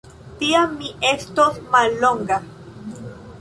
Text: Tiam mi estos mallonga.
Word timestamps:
Tiam 0.37 0.71
mi 0.79 0.89
estos 1.09 1.59
mallonga. 1.75 2.41